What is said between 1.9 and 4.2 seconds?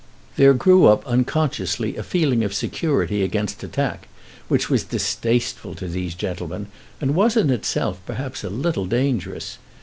a feeling of security against attack